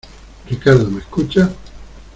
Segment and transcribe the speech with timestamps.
[0.47, 1.51] Ricardo,¿ me escuchas?